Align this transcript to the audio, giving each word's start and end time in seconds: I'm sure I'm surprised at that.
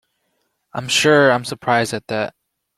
I'm 0.73 0.87
sure 0.87 1.31
I'm 1.31 1.45
surprised 1.45 1.93
at 1.93 2.07
that. 2.07 2.33